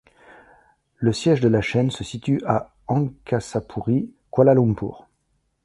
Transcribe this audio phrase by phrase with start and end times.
[0.95, 5.07] Le siège de la chaîne se situent à Angkasapuri, Kuala Lumpur.